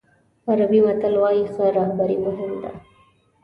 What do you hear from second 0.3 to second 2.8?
عربي متل وایي ښه رهبري مهم ده.